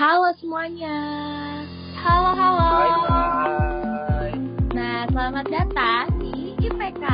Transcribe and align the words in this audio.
Halo 0.00 0.32
semuanya. 0.40 0.96
Halo, 2.00 2.32
halo. 2.32 2.64
Hai, 2.72 2.88
hai. 3.12 4.32
Nah, 4.72 5.04
selamat 5.12 5.44
datang 5.52 6.08
di 6.16 6.56
IPK. 6.56 7.04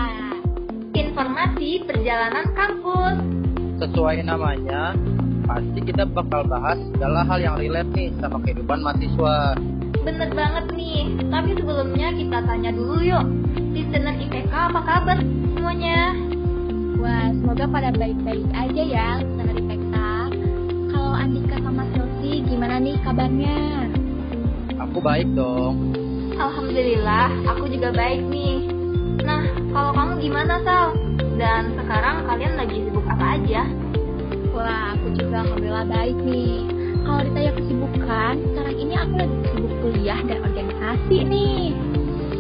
Informasi 0.95 1.83
perjalanan 1.83 2.46
kampus. 2.54 3.19
Sesuai 3.83 4.22
namanya, 4.22 4.95
pasti 5.51 5.83
kita 5.83 6.07
bakal 6.07 6.46
bahas 6.46 6.79
segala 6.95 7.27
hal 7.27 7.43
yang 7.43 7.59
relate 7.59 7.91
nih 7.91 8.14
sama 8.22 8.39
kehidupan 8.46 8.79
mahasiswa. 8.79 9.59
Bener 10.07 10.30
banget 10.30 10.71
nih. 10.79 11.11
Tapi 11.27 11.59
sebelumnya 11.59 12.14
kita 12.14 12.39
tanya 12.39 12.71
dulu 12.71 13.03
yuk. 13.03 13.27
Listener 13.75 14.14
IPK 14.14 14.55
apa 14.55 14.80
kabar 14.87 15.18
semuanya? 15.59 16.14
Wah, 17.03 17.34
semoga 17.34 17.66
pada 17.66 17.91
baik-baik 17.91 18.46
aja 18.55 18.82
ya, 18.87 19.09
listener 19.18 19.59
IPK. 19.59 19.96
Kalau 20.95 21.12
Andika 21.18 21.59
sama 21.59 21.82
Silvi, 21.91 22.16
gimana 22.46 22.77
nih 22.82 22.96
kabarnya? 23.02 23.58
Aku 24.76 24.98
baik 24.98 25.29
dong. 25.32 25.94
Alhamdulillah, 26.36 27.32
aku 27.48 27.64
juga 27.71 27.94
baik 27.94 28.21
nih. 28.29 28.68
Nah, 29.25 29.43
kalau 29.72 29.93
kamu 29.96 30.12
gimana, 30.21 30.61
Sal? 30.62 30.93
Dan 31.36 31.72
sekarang 31.76 32.28
kalian 32.28 32.55
lagi 32.61 32.77
sibuk 32.84 33.06
apa 33.08 33.41
aja? 33.41 33.62
Wah, 34.53 34.97
aku 34.97 35.17
juga 35.17 35.44
alhamdulillah 35.44 35.86
baik 35.89 36.19
nih. 36.25 36.56
Kalau 37.06 37.20
ditanya 37.22 37.53
kesibukan, 37.56 38.34
sekarang 38.53 38.77
ini 38.77 38.95
aku 38.98 39.14
lagi 39.17 39.36
sibuk 39.47 39.75
kuliah 39.81 40.20
dan 40.27 40.39
organisasi 40.42 41.17
nih. 41.25 41.64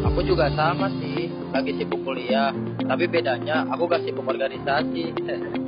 Aku 0.06 0.20
juga 0.22 0.48
sama 0.54 0.88
sih, 1.00 1.28
lagi 1.50 1.72
sibuk 1.76 2.00
kuliah. 2.04 2.52
Tapi 2.86 3.04
bedanya 3.08 3.64
aku 3.68 3.88
gak 3.88 4.04
sibuk 4.04 4.26
organisasi. 4.28 5.12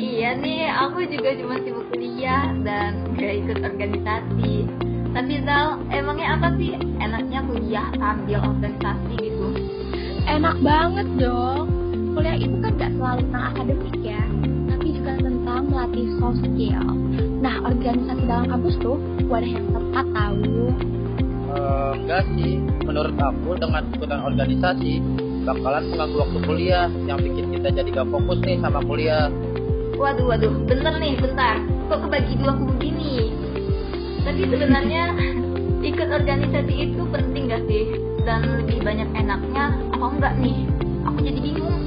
Iya 0.00 0.32
nih, 0.32 0.64
aku 0.64 1.04
juga 1.12 1.36
cuma 1.36 1.60
sibuk 1.60 1.84
kuliah 1.92 2.56
dan 2.64 3.04
gak 3.20 3.36
ikut 3.44 3.60
organisasi. 3.60 4.64
Tapi 5.12 5.34
Sal, 5.44 5.76
emangnya 5.92 6.40
apa 6.40 6.56
sih 6.56 6.72
enaknya 7.04 7.44
kuliah 7.44 7.92
sambil 8.00 8.40
organisasi 8.40 9.12
gitu? 9.20 9.52
Enak 10.24 10.56
banget 10.64 11.04
dong. 11.20 11.68
Kuliah 12.16 12.36
itu 12.40 12.56
kan 12.64 12.80
gak 12.80 12.96
selalu 12.96 13.28
tentang 13.28 13.44
akademik 13.52 13.96
ya, 14.00 14.22
tapi 14.72 14.86
juga 14.96 15.12
tentang 15.20 15.60
melatih 15.68 16.06
soft 16.16 16.40
skill. 16.48 16.86
Nah, 17.44 17.54
organisasi 17.60 18.22
dalam 18.24 18.46
kampus 18.48 18.80
tuh 18.80 18.96
wadah 19.28 19.50
yang 19.52 19.68
tepat 19.68 20.06
tahu. 20.16 20.64
Eh, 21.50 21.92
enggak 22.00 22.24
sih, 22.40 22.56
menurut 22.88 23.16
aku 23.20 23.52
dengan 23.52 23.84
ikutan 23.92 24.20
organisasi 24.24 24.92
bakalan 25.44 25.92
mengganggu 25.92 26.16
waktu 26.24 26.38
kuliah 26.48 26.88
yang 27.04 27.20
bikin 27.20 27.52
kita 27.52 27.68
jadi 27.68 27.88
gak 28.00 28.08
fokus 28.08 28.40
nih 28.48 28.56
sama 28.64 28.80
kuliah. 28.80 29.28
Waduh, 30.00 30.32
waduh, 30.32 30.48
bener 30.64 30.96
nih, 30.96 31.12
bentar. 31.20 31.60
Kok 31.92 32.08
kebagi 32.08 32.40
dua 32.40 32.56
kubu 32.56 32.72
gini? 32.80 33.36
Tapi 34.24 34.48
sebenarnya 34.48 35.12
ikut 35.84 36.08
organisasi 36.08 36.74
itu 36.88 37.04
penting 37.12 37.52
gak 37.52 37.68
sih? 37.68 37.84
Dan 38.24 38.64
lebih 38.64 38.80
banyak 38.80 39.12
enaknya 39.12 39.76
apa 39.92 40.06
enggak 40.08 40.34
nih? 40.40 40.64
Aku 41.04 41.20
jadi 41.20 41.36
bingung. 41.44 41.84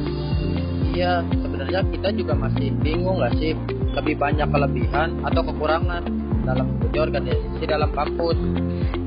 Iya, 0.94 1.26
sebenarnya 1.26 1.82
kita 1.90 2.10
juga 2.14 2.38
masih 2.38 2.70
bingung 2.86 3.18
gak 3.18 3.34
sih 3.42 3.58
lebih 3.98 4.22
banyak 4.22 4.46
kelebihan 4.46 5.18
atau 5.26 5.42
kekurangan 5.50 6.06
dalam 6.46 6.70
mengikuti 6.70 6.98
organisasi 7.02 7.66
dalam 7.66 7.90
kampus. 7.98 8.38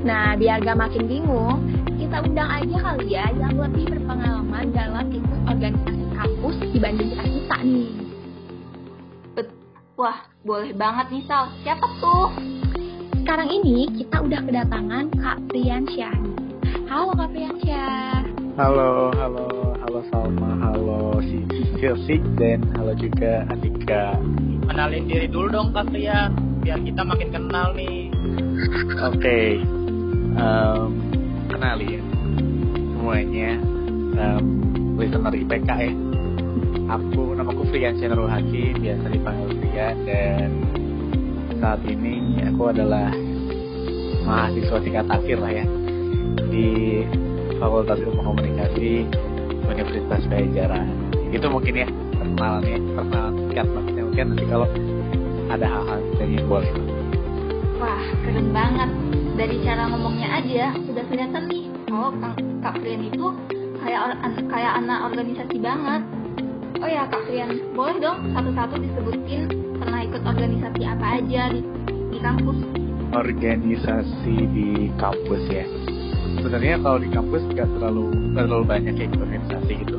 Nah, 0.03 0.34
biar 0.34 0.67
gak 0.67 0.83
makin 0.83 1.07
bingung, 1.07 1.62
kita 1.95 2.27
undang 2.27 2.51
aja 2.51 2.77
kali 2.83 3.07
ya 3.15 3.31
yang 3.39 3.55
lebih 3.55 3.87
berpengalaman 3.87 4.75
dalam 4.75 5.07
ikut 5.15 5.41
organisasi 5.47 5.95
Wah, 9.97 10.28
boleh 10.44 10.77
banget 10.77 11.08
nih 11.08 11.25
Sal. 11.25 11.48
Siapa 11.64 11.89
tuh? 12.05 12.28
Sekarang 13.16 13.48
ini 13.48 13.89
kita 13.97 14.20
udah 14.20 14.44
kedatangan 14.44 15.08
Kak 15.16 15.41
Priyansyah. 15.48 16.12
Halo 16.84 17.16
Kak 17.16 17.33
Priyansyah. 17.33 18.28
Halo, 18.61 19.08
halo, 19.16 19.72
halo 19.80 20.00
Salma, 20.12 20.53
halo 20.69 21.16
si 21.25 21.48
Silsik 21.81 22.21
dan 22.37 22.60
halo 22.76 22.93
juga 22.93 23.48
Andika. 23.48 24.21
Kenalin 24.69 25.09
diri 25.09 25.32
dulu 25.32 25.48
dong 25.48 25.72
Kak 25.72 25.88
Ria, 25.88 26.28
biar 26.60 26.76
kita 26.84 27.00
makin 27.00 27.32
kenal 27.32 27.72
nih. 27.72 28.12
Oke, 29.00 29.65
em, 30.37 30.88
kenalin 31.48 32.04
semuanya 32.92 33.56
em, 34.12 34.44
listener 35.00 35.32
IPK 35.32 35.71
ya. 35.72 36.06
Aku 36.86 37.34
namaku 37.34 37.66
Friansyah 37.74 38.14
Nurul 38.14 38.30
Hakim, 38.30 38.78
biasa 38.78 39.10
dipanggil 39.10 39.58
Fria 39.58 39.91
dan 40.06 40.50
saat 41.58 41.82
ini 41.82 42.38
aku 42.47 42.70
adalah 42.70 43.10
mahasiswa 44.22 44.78
tingkat 44.86 45.06
akhir 45.10 45.42
lah 45.42 45.50
ya 45.50 45.66
di 46.47 47.02
Fakultas 47.58 47.98
Ilmu 47.98 48.22
Komunikasi 48.22 49.02
Universitas 49.66 50.22
Pajajaran. 50.30 50.86
Itu 51.34 51.50
mungkin 51.50 51.74
ya 51.74 51.88
perkenalannya, 51.91 52.78
perkenalan 52.94 53.34
singkat 53.34 53.66
maksudnya 53.66 54.03
mungkin 54.06 54.24
nanti 54.30 54.44
kalau 54.47 54.68
ada 55.50 55.66
hal-hal 55.66 55.98
yang 56.22 56.47
boleh. 56.47 56.70
Wah, 57.82 58.04
keren 58.22 58.54
banget. 58.54 58.91
Dari 59.36 59.56
cara 59.66 59.91
ngomongnya 59.91 60.38
aja 60.38 60.70
udah 60.72 61.04
kelihatan 61.10 61.44
nih. 61.50 61.66
Oh, 61.91 62.14
Kak 62.62 62.78
Frian 62.78 63.10
itu 63.10 63.26
kayak 63.82 64.16
kayak 64.48 64.72
anak 64.78 64.98
organisasi 65.10 65.58
banget. 65.58 66.25
Oh 66.76 66.84
ya, 66.84 67.09
Kak 67.09 67.25
Frian, 67.25 67.72
boleh 67.72 67.97
dong 68.04 68.37
satu-satu 68.37 68.76
disebutin 68.76 69.48
pernah 69.81 70.04
ikut 70.04 70.20
organisasi 70.20 70.82
apa 70.84 71.06
aja 71.16 71.48
di, 71.48 71.64
di 72.12 72.19
kampus? 72.20 72.59
Organisasi 73.16 74.34
di 74.53 74.92
kampus 75.00 75.42
ya. 75.48 75.65
Sebenarnya 76.36 76.76
kalau 76.84 76.98
di 77.00 77.09
kampus 77.09 77.48
nggak 77.48 77.65
terlalu 77.81 78.12
nggak 78.36 78.44
terlalu 78.44 78.65
banyak 78.69 78.92
ya 78.92 79.04
ikut 79.09 79.20
organisasi 79.25 79.72
gitu. 79.88 79.97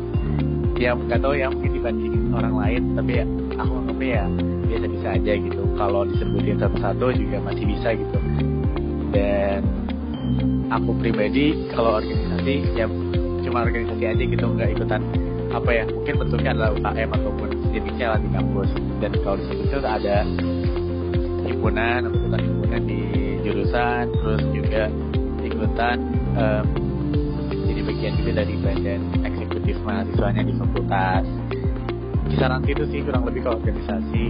Ya 0.78 0.94
nggak 0.94 1.18
tahu 1.26 1.34
ya 1.34 1.50
mungkin 1.50 1.72
dibandingin 1.82 2.24
orang 2.38 2.54
lain, 2.54 2.82
tapi 2.94 3.12
ya 3.18 3.26
aku 3.58 3.74
anggapnya 3.82 4.10
ya 4.14 4.26
biasa-biasa 4.70 5.08
aja 5.18 5.34
gitu. 5.34 5.62
Kalau 5.82 6.02
disebutin 6.06 6.58
satu-satu 6.62 7.06
juga 7.18 7.38
masih 7.42 7.66
bisa 7.66 7.90
gitu. 7.98 8.18
Dan 9.18 9.66
aku 10.70 10.94
pribadi 11.02 11.58
kalau 11.74 12.06
organisasi 12.06 12.54
ya 12.78 12.86
cuma 13.42 13.66
organisasi 13.66 14.04
aja 14.06 14.24
gitu 14.30 14.46
nggak 14.46 14.78
ikutan 14.78 15.02
apa 15.52 15.70
ya 15.72 15.84
mungkin 15.88 16.14
bentuknya 16.20 16.52
adalah 16.56 16.70
UKM 16.76 17.10
ataupun 17.14 17.50
jenisnya 17.72 18.08
lah 18.16 18.20
di 18.20 18.30
kampus 18.34 18.70
dan 19.00 19.12
kalau 19.24 19.38
di 19.40 19.46
situ 19.52 19.78
ada 19.80 20.18
himpunan 21.48 22.00
ikutan 22.12 22.42
himpunan 22.42 22.82
di 22.84 23.02
jurusan 23.46 24.04
terus 24.12 24.42
juga 24.52 24.84
ikutan 25.44 25.98
em, 26.36 26.66
jadi 27.68 27.82
bagian 27.86 28.14
juga 28.20 28.32
dari 28.44 28.56
badan 28.60 29.02
eksekutif 29.24 29.76
mahasiswanya 29.88 30.42
di 30.44 30.54
fakultas 30.60 31.26
kisaran 32.28 32.62
itu 32.68 32.84
sih 32.92 33.00
kurang 33.08 33.24
lebih 33.24 33.48
kalau 33.48 33.58
organisasi 33.64 34.24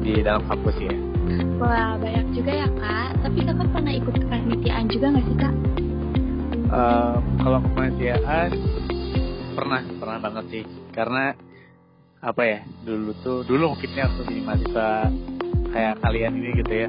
di 0.00 0.12
dalam 0.24 0.42
kampus 0.48 0.76
ya 0.80 0.94
Wah, 1.60 2.00
banyak 2.00 2.32
juga 2.32 2.64
ya 2.64 2.68
Kak. 2.80 3.20
Tapi 3.20 3.44
Kakak 3.44 3.68
pernah 3.68 3.92
ikut 3.92 4.16
kepanitiaan 4.16 4.88
juga 4.88 5.06
nggak 5.12 5.24
sih 5.28 5.36
Kak? 5.36 5.54
Em, 6.72 7.20
kalau 7.44 7.58
kepanitiaan 7.68 8.48
pernah 9.52 9.82
pernah 10.08 10.24
banget 10.24 10.44
sih. 10.48 10.64
Karena 10.96 11.36
apa 12.24 12.42
ya 12.42 12.64
dulu 12.82 13.12
tuh 13.20 13.44
dulu 13.44 13.76
mungkinnya 13.76 14.08
aku 14.08 14.24
jadi 14.26 14.40
mahasiswa 14.40 14.88
kayak 15.68 15.94
kalian 16.00 16.32
ini 16.40 16.48
gitu 16.64 16.72
ya. 16.72 16.88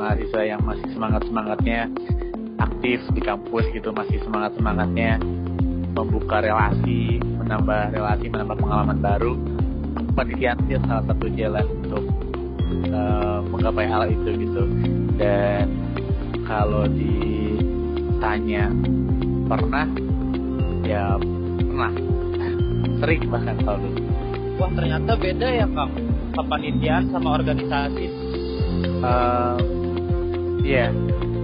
Mahasiswa 0.00 0.40
yang 0.48 0.64
masih 0.64 0.88
semangat 0.96 1.28
semangatnya 1.28 1.92
aktif 2.56 3.04
di 3.12 3.20
kampus 3.20 3.68
gitu 3.76 3.92
masih 3.92 4.16
semangat 4.24 4.56
semangatnya 4.56 5.20
membuka 5.92 6.40
relasi 6.40 7.20
menambah 7.20 7.92
relasi 7.92 8.32
menambah 8.32 8.56
pengalaman 8.56 8.98
baru. 9.04 9.36
Kepanitiaan 10.16 10.64
itu 10.64 10.80
salah 10.88 11.04
satu 11.04 11.26
jalan 11.36 11.68
untuk 11.84 12.04
eh, 12.88 13.38
menggapai 13.44 13.86
hal 13.92 14.08
itu 14.08 14.40
gitu. 14.40 14.64
Dan 15.20 15.68
kalau 16.48 16.88
ditanya 16.88 18.72
pernah? 19.52 19.84
Ya 20.84 21.16
pernah 21.74 22.23
sering 23.04 23.28
bahkan 23.28 23.56
kalau 23.60 23.78
dulu 23.84 24.00
Wah 24.54 24.70
ternyata 24.72 25.12
beda 25.18 25.48
ya 25.50 25.66
Kang, 25.66 25.92
kepanitiaan 26.32 27.10
sama 27.10 27.42
organisasi. 27.42 28.06
Eh, 29.02 29.56
Iya, 30.64 30.88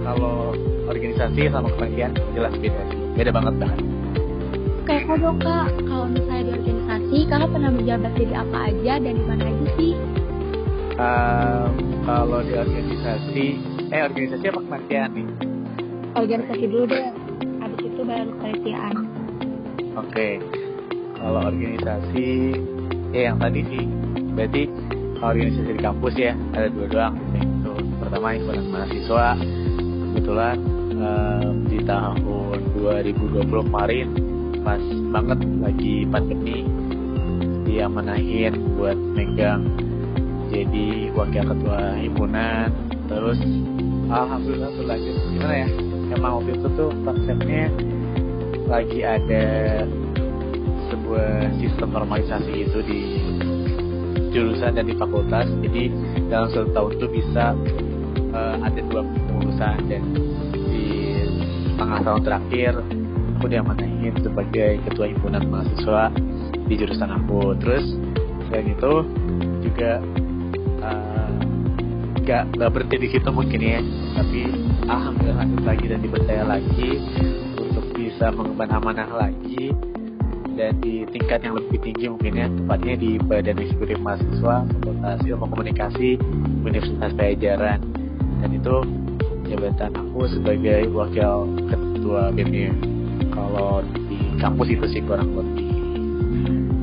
kalau 0.01 0.57
organisasi 0.89 1.51
sama 1.53 1.69
kepanitiaan 1.77 2.17
jelas 2.33 2.55
beda 2.57 2.81
beda 3.13 3.31
banget 3.35 3.53
bahkan. 3.61 3.79
Kayak 4.87 5.03
kok 5.05 5.17
dong 5.21 5.37
Kak, 5.37 5.67
kalau 5.85 6.05
misalnya 6.09 6.41
di 6.41 6.51
organisasi, 6.57 7.17
Kakak 7.29 7.49
pernah 7.53 7.71
menjabat 7.77 8.11
jadi 8.17 8.33
apa 8.41 8.57
aja 8.73 8.93
dan 8.97 9.13
di 9.13 9.25
mana 9.29 9.43
aja 9.45 9.67
sih? 9.77 9.93
Eh, 10.97 11.67
kalau 12.01 12.39
di 12.41 12.53
organisasi, 12.57 13.45
eh 13.93 14.01
organisasi 14.01 14.45
apa 14.49 14.59
kepanitiaan 14.65 15.09
nih? 15.13 15.27
Organisasi 16.17 16.65
dulu 16.65 16.85
deh, 16.89 17.07
habis 17.61 17.81
itu 17.85 18.01
baru 18.01 18.31
kepanitiaan. 18.39 18.95
Oke, 19.99 20.27
kalau 21.21 21.41
organisasi, 21.53 22.57
ya 23.13 23.21
yang 23.29 23.37
tadi 23.37 23.61
sih, 23.69 23.83
berarti 24.33 24.63
organisasi 25.21 25.71
di 25.77 25.81
kampus 25.85 26.13
ya 26.17 26.33
ada 26.57 26.67
dua 26.73 26.87
doang, 26.89 27.15
gitu. 27.37 27.73
pertama 28.01 28.27
himpunan 28.33 28.65
mahasiswa. 28.73 29.27
Kebetulan 30.11 30.57
um, 30.97 31.53
di 31.69 31.79
tahun 31.85 32.17
2020 32.81 33.69
kemarin 33.69 34.07
pas 34.61 34.81
banget 35.13 35.39
lagi 35.61 35.95
pandemi 36.09 36.65
dia 37.65 37.87
menahin 37.87 38.53
buat 38.75 38.97
megang 39.15 39.63
jadi 40.51 41.13
wakil 41.15 41.43
ketua 41.55 41.95
himpunan. 42.01 42.67
Terus 43.07 43.39
alhamdulillah 44.11 44.69
tuh 44.75 44.85
lanjut. 44.89 45.15
Gimana 45.31 45.55
ya? 45.55 45.67
Emang 46.11 46.31
waktu 46.43 46.59
itu 46.59 46.67
tuh 46.75 46.91
konsepnya 47.07 47.71
lagi 48.67 48.99
ada 49.03 49.45
sebuah 51.11 51.59
sistem 51.59 51.89
normalisasi 51.91 52.71
itu 52.71 52.79
di 52.87 53.01
jurusan 54.31 54.79
dan 54.79 54.87
di 54.87 54.95
fakultas. 54.95 55.43
Jadi 55.59 55.91
dalam 56.31 56.47
satu 56.55 56.71
tahun 56.71 56.91
tuh 57.03 57.09
bisa 57.11 57.51
uh, 58.31 58.55
ada 58.63 58.79
dua 58.87 59.03
pengurusan 59.03 59.91
dan 59.91 60.03
di 60.71 60.87
setengah 61.75 61.99
tahun 62.07 62.21
terakhir 62.23 62.71
aku 63.35 63.45
diamanahin 63.51 64.15
sebagai 64.23 64.79
ketua 64.87 65.11
himpunan 65.11 65.43
mahasiswa 65.51 66.15
di 66.63 66.73
jurusan 66.79 67.11
aku. 67.11 67.59
Terus 67.59 67.83
selain 68.47 68.71
itu 68.71 68.93
juga 69.67 69.99
uh, 70.79 71.31
gak, 72.23 72.55
gak 72.55 72.71
berhenti 72.71 72.97
di 73.03 73.07
situ 73.11 73.27
mungkin 73.35 73.59
ya. 73.59 73.83
Tapi 74.15 74.47
alhamdulillah 74.87 75.59
lagi 75.67 75.85
dan 75.91 75.99
dipercaya 75.99 76.47
lagi 76.47 77.03
untuk 77.59 77.83
bisa 77.99 78.31
mengemban 78.31 78.71
amanah 78.71 79.11
lagi 79.11 79.75
dan 80.55 80.77
di 80.83 81.07
tingkat 81.09 81.39
yang 81.43 81.55
lebih 81.55 81.79
tinggi 81.79 82.05
mungkin 82.11 82.33
ya 82.35 82.47
tepatnya 82.51 82.95
di 82.99 83.11
Badan 83.21 83.57
Eksekutif 83.61 83.97
Mahasiswa 84.03 84.55
Fakultas 84.67 85.19
Ilmu 85.23 85.45
Komunikasi 85.47 86.09
Universitas 86.63 87.11
Pajajaran 87.15 87.79
dan 88.41 88.49
itu 88.51 88.75
jabatan 89.51 89.91
aku 89.95 90.21
sebagai 90.31 90.87
wakil 90.91 91.51
ketua 91.67 92.31
BEM 92.35 92.73
kalau 93.31 93.83
di 94.07 94.19
kampus 94.39 94.67
itu 94.71 94.85
sih 94.91 95.01
kurang 95.03 95.31
lebih 95.35 95.71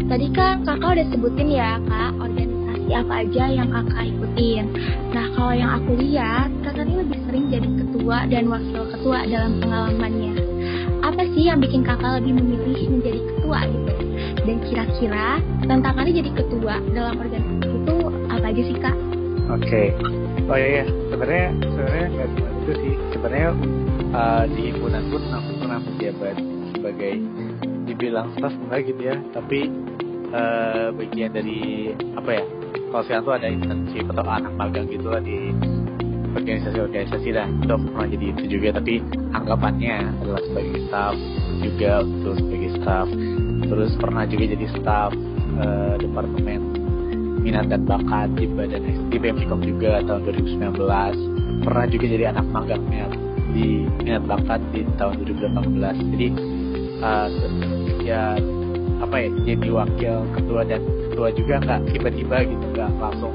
Tadi 0.08 0.26
kan 0.32 0.64
kakak 0.64 0.96
udah 0.96 1.06
sebutin 1.12 1.48
ya 1.52 1.76
kak 1.84 2.16
organisasi 2.16 2.90
apa 2.96 3.12
aja 3.20 3.44
yang 3.52 3.68
kakak 3.68 4.08
ikutin. 4.08 4.64
Nah 5.12 5.26
kalau 5.36 5.52
yang 5.52 5.70
aku 5.76 6.00
lihat 6.00 6.48
kakak 6.64 6.88
ini 6.88 6.94
lebih 7.04 7.18
sering 7.28 7.44
jadi 7.52 7.68
ketua 7.76 8.24
dan 8.24 8.48
wakil 8.48 8.82
ketua 8.88 9.28
dalam 9.28 9.60
pengalamannya. 9.60 10.47
Sih 11.38 11.46
yang 11.46 11.62
bikin 11.62 11.86
kakak 11.86 12.18
lebih 12.18 12.34
memilih 12.34 12.98
menjadi 12.98 13.22
ketua 13.22 13.62
gitu? 13.70 13.94
Dan 14.42 14.56
kira-kira 14.66 15.38
tantangannya 15.70 16.12
jadi 16.18 16.30
ketua 16.34 16.82
dalam 16.90 17.14
organisasi 17.14 17.62
itu 17.78 17.96
apa 18.26 18.46
aja 18.50 18.62
sih 18.66 18.74
kak? 18.82 18.96
Oke, 19.46 19.62
okay. 19.62 19.86
oh 20.50 20.58
iya 20.58 20.68
iya 20.82 20.84
sebenarnya 21.14 21.48
sebenarnya 21.62 22.06
nggak 22.10 22.28
cuma 22.34 22.48
itu 22.50 22.72
sih 22.82 22.94
sebenarnya 23.14 23.48
uh, 24.18 24.44
di 24.50 24.62
himpunan 24.66 25.02
pun 25.14 25.22
aku 25.30 25.50
pernah 25.62 25.78
menjabat 25.78 26.36
sebagai 26.74 27.12
dibilang 27.86 28.26
staff 28.34 28.54
enggak 28.58 28.80
gitu 28.90 29.02
ya 29.06 29.16
tapi 29.30 29.70
uh, 30.34 30.90
bagian 30.90 31.30
dari 31.38 31.94
apa 32.18 32.30
ya 32.34 32.44
kalau 32.90 33.02
sekarang 33.06 33.22
tuh 33.22 33.34
ada 33.38 33.46
internship 33.46 34.10
atau 34.10 34.26
anak 34.26 34.52
magang 34.58 34.90
gitu 34.90 35.06
lah 35.06 35.22
di 35.22 35.54
organisasi-organisasi 36.38 37.28
lah 37.34 37.46
itu 37.50 37.74
pernah 37.74 38.06
jadi 38.06 38.26
itu 38.32 38.44
juga. 38.58 38.68
Tapi 38.78 38.94
anggapannya 39.34 39.94
adalah 40.22 40.42
sebagai 40.46 40.78
staff 40.86 41.14
juga 41.60 41.92
untuk 42.06 42.34
sebagai 42.38 42.70
staff. 42.78 43.06
Terus 43.68 43.90
pernah 43.98 44.24
juga 44.24 44.44
jadi 44.54 44.66
staff 44.78 45.10
uh, 45.58 45.94
departemen 45.98 46.60
minat 47.42 47.70
dan 47.70 47.86
bakat 47.86 48.28
di 48.34 48.44
badan 48.50 48.82
di 49.08 49.16
BMCOM 49.16 49.60
juga 49.62 50.02
tahun 50.04 50.20
2019 50.26 51.64
pernah 51.64 51.86
juga 51.88 52.06
jadi 52.10 52.24
anak 52.34 52.46
magangnya 52.50 53.06
di 53.54 53.88
minat 54.04 54.26
bakat 54.26 54.60
di 54.74 54.84
tahun 55.00 55.24
2018 55.24 56.12
jadi 56.12 56.28
uh, 57.00 57.28
ya 58.04 58.36
apa 58.98 59.16
ya 59.16 59.28
jadi 59.46 59.68
wakil 59.70 60.14
ketua 60.34 60.60
dan 60.66 60.82
ketua 61.08 61.28
juga 61.32 61.54
nggak 61.62 61.80
tiba-tiba 61.94 62.36
gitu 62.44 62.64
nggak 62.74 62.90
langsung 62.98 63.34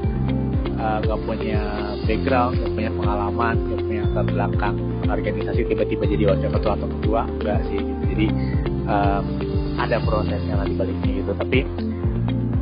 nggak 1.04 1.18
uh, 1.18 1.24
punya 1.24 1.60
background 2.04 2.52
nggak 2.60 2.72
punya 2.76 2.90
pengalaman 2.92 3.54
nggak 3.56 3.80
punya 3.84 4.02
latar 4.10 4.24
belakang 4.30 4.76
organisasi 5.04 5.60
tiba-tiba 5.68 6.04
jadi 6.06 6.24
wakil 6.32 6.50
ketua 6.54 6.72
atau 6.76 6.88
ketua 6.98 7.20
enggak 7.28 7.60
sih. 7.68 7.80
Gitu. 7.80 8.02
jadi 8.14 8.26
um, 8.88 9.24
ada 9.74 9.96
prosesnya 10.02 10.54
lah 10.54 10.66
baliknya 10.70 11.10
gitu. 11.22 11.32
Tapi 11.34 11.60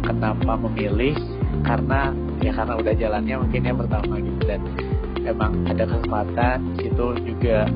kenapa 0.04 0.52
memilih? 0.56 1.14
Karena 1.62 2.10
ya 2.42 2.52
karena 2.56 2.74
udah 2.80 2.94
jalannya 2.96 3.36
mungkin 3.38 3.60
yang 3.62 3.78
pertama 3.78 4.14
gitu. 4.19 4.40
Dan 4.48 4.60
emang 5.22 5.52
ada 5.68 5.84
kesempatan 5.86 6.56
situ 6.80 7.06
juga 7.22 7.68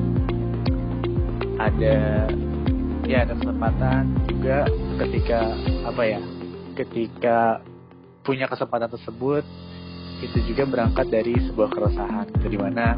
ada 1.57 2.27
ya 3.07 3.23
ada 3.23 3.33
kesempatan 3.39 4.01
juga 4.27 4.67
ketika 4.99 5.39
apa 5.87 6.01
ya 6.03 6.19
ketika 6.75 7.63
punya 8.27 8.45
kesempatan 8.51 8.91
tersebut 8.91 9.47
itu 10.17 10.37
juga 10.49 10.65
berangkat 10.65 11.07
dari 11.13 11.37
sebuah 11.37 11.69
keresahan 11.69 12.25
gitu 12.37 12.57
di 12.57 12.59
mana 12.59 12.97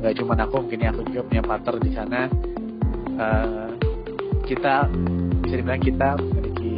nggak 0.00 0.14
cuma 0.20 0.36
aku 0.36 0.64
mungkin 0.64 0.80
aku 0.88 1.00
juga 1.12 1.22
punya 1.28 1.42
partner 1.44 1.74
di 1.80 1.90
sana. 1.92 2.20
Uh, 3.14 3.70
kita 4.44 4.90
bisa 5.44 5.54
dibilang 5.60 5.80
kita 5.80 6.08
memiliki 6.20 6.72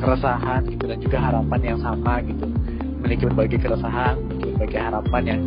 keresahan 0.00 0.60
gitu 0.68 0.84
dan 0.84 0.98
juga 1.00 1.18
harapan 1.20 1.60
yang 1.64 1.78
sama 1.80 2.20
gitu. 2.24 2.46
Memiliki 3.00 3.22
berbagai 3.28 3.58
keresahan 3.60 4.14
memiliki 4.18 4.46
berbagai 4.56 4.80
harapan 4.80 5.22
yang 5.24 5.42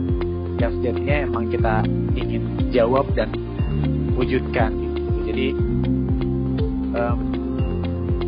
yang 0.61 0.71
sejatinya 0.77 1.15
emang 1.25 1.45
kita 1.49 1.73
ingin 2.13 2.43
jawab 2.69 3.05
dan 3.17 3.29
wujudkan 4.13 4.69
gitu. 4.69 5.01
Jadi 5.29 5.47
um, 6.93 7.19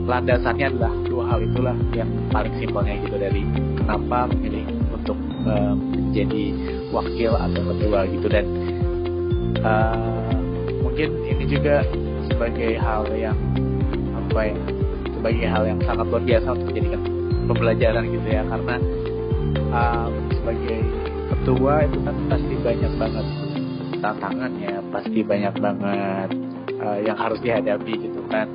landasannya 0.03 0.65
adalah 0.73 0.93
dua 1.07 1.23
hal 1.31 1.39
itulah 1.45 1.77
yang 1.95 2.09
paling 2.33 2.53
simpelnya 2.59 2.97
gitu 3.05 3.15
dari 3.15 3.41
kenapa 3.77 4.27
memilih 4.33 4.82
um, 5.45 5.75
menjadi 5.91 6.43
wakil 6.93 7.31
atau 7.35 7.61
ketua 7.73 7.99
gitu. 8.09 8.27
Dan 8.29 8.45
uh, 9.63 10.29
mungkin 10.83 11.09
ini 11.25 11.43
juga 11.49 11.85
sebagai 12.29 12.77
hal 12.79 13.07
yang 13.15 13.37
apa 14.13 14.41
ya 14.49 14.57
sebagai 15.13 15.45
hal 15.47 15.63
yang 15.67 15.79
sangat 15.83 16.05
luar 16.09 16.23
biasa 16.23 16.47
untuk 16.51 16.67
menjadikan 16.73 17.01
pembelajaran 17.47 18.03
gitu 18.11 18.27
ya. 18.27 18.43
Karena 18.47 18.75
um, 19.71 20.11
sebagai 20.31 20.79
ketua 21.33 21.73
itu 21.87 21.97
kan 22.03 22.15
pasti 22.29 22.53
banyak 22.59 22.93
banget 22.99 23.27
tantangannya 24.03 24.73
pasti 24.91 25.19
banyak 25.23 25.55
banget 25.63 26.29
uh, 26.83 26.99
yang 26.99 27.15
harus 27.15 27.39
dihadapi 27.39 27.93
gitu 27.95 28.21
kan. 28.27 28.51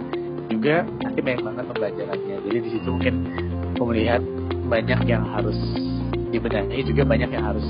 Juga 0.49 0.85
nanti 1.05 1.21
banyak 1.25 1.43
banget 1.45 1.65
pembelajarannya. 1.73 2.37
Jadi 2.49 2.59
di 2.61 2.71
situ 2.77 2.89
mungkin 2.89 3.15
aku 3.77 3.83
melihat 3.89 4.23
banyak 4.69 5.01
yang 5.09 5.25
harus 5.25 5.57
dibenahi 6.29 6.81
juga 6.85 7.03
banyak 7.09 7.31
yang 7.33 7.45
harus 7.45 7.67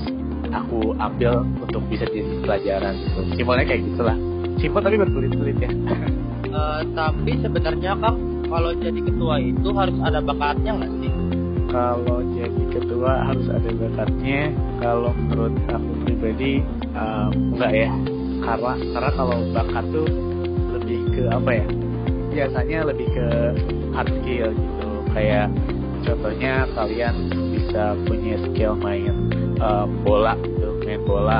aku 0.49 0.97
ambil 0.97 1.45
untuk 1.61 1.81
bisa 1.87 2.05
jadi 2.09 2.41
pelajaran 2.41 2.93
gitu. 2.97 3.21
Simpelnya 3.37 3.65
kayak 3.65 3.81
gitulah. 3.85 4.17
Simpel 4.59 4.81
tapi 4.83 4.97
berkulit-kulit 4.99 5.57
ya. 5.61 5.71
Uh, 6.49 6.81
tapi 6.97 7.31
sebenarnya 7.39 7.91
kang 7.95 8.17
kalau 8.49 8.71
jadi 8.73 8.99
ketua 8.99 9.35
itu 9.39 9.69
harus 9.77 9.97
ada 10.01 10.19
bakatnya 10.19 10.71
nggak 10.75 10.91
sih? 10.99 11.11
Kalau 11.69 12.19
jadi 12.33 12.63
ketua 12.73 13.11
harus 13.29 13.47
ada 13.47 13.69
bakatnya. 13.69 14.41
Kalau 14.81 15.11
menurut 15.13 15.53
aku 15.69 15.91
pribadi 16.07 16.53
um, 16.97 17.31
enggak 17.55 17.73
ya. 17.77 17.89
Karena 18.39 18.73
karena 18.95 19.11
kalau 19.13 19.37
bakat 19.53 19.85
tuh 19.93 20.07
lebih 20.79 20.99
ke 21.13 21.23
apa 21.29 21.51
ya? 21.53 21.67
Biasanya 22.29 22.79
lebih 22.89 23.07
ke 23.13 23.27
hard 23.93 24.09
skill 24.21 24.49
gitu. 24.49 24.89
Kayak 25.13 25.47
contohnya 26.03 26.67
kalian 26.75 27.15
bisa 27.53 27.95
punya 28.07 28.35
skill 28.49 28.73
main 28.79 29.15
um, 29.59 29.87
bola 30.03 30.33
gitu 30.41 30.69
main 30.85 31.01
bola. 31.05 31.39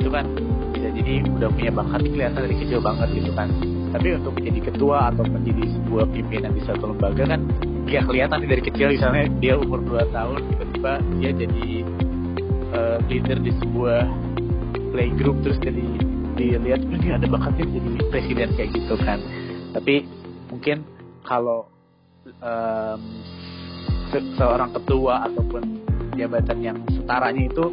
Itu 0.00 0.08
kan 0.10 0.26
bisa 0.72 0.88
jadi 0.92 1.22
udah 1.28 1.48
punya 1.52 1.70
bakat 1.70 2.00
kelihatan 2.08 2.40
dari 2.42 2.56
kecil 2.66 2.80
banget 2.82 3.08
gitu 3.14 3.30
kan. 3.36 3.48
Tapi 3.92 4.08
untuk 4.16 4.32
menjadi 4.40 4.60
ketua 4.72 5.12
atau 5.12 5.24
menjadi 5.28 5.64
sebuah 5.78 6.04
pimpinan 6.10 6.52
di 6.56 6.62
satu 6.64 6.84
lembaga 6.96 7.22
kan 7.28 7.40
ya 7.86 8.00
kelihatan 8.02 8.38
dari 8.42 8.62
kecil. 8.64 8.88
Misalnya 8.90 9.24
dia 9.38 9.54
umur 9.60 9.84
2 9.84 10.16
tahun 10.16 10.38
tiba-tiba 10.48 10.92
dia 11.20 11.30
jadi 11.36 11.68
uh, 12.72 12.98
leader 13.06 13.38
di 13.38 13.52
sebuah 13.60 14.02
playgroup 14.92 15.36
terus 15.44 15.60
jadi 15.60 15.84
dilihat 16.32 16.80
ini 16.88 17.12
ada 17.12 17.28
bakatnya 17.28 17.68
jadi 17.68 17.90
presiden 18.08 18.48
kayak 18.56 18.70
gitu 18.72 18.94
kan. 19.04 19.20
Tapi 19.76 20.08
mungkin 20.48 20.84
kalau 21.24 21.68
um, 22.42 23.00
se 24.12 24.20
seorang 24.36 24.68
ketua 24.76 25.24
ataupun 25.24 25.62
jabatan 26.20 26.58
yang 26.60 26.78
setaranya 26.92 27.48
itu 27.48 27.64